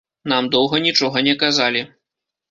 [0.31, 1.81] Нам доўга нічога не казалі.